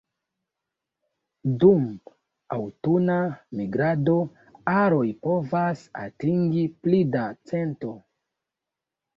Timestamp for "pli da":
6.87-7.29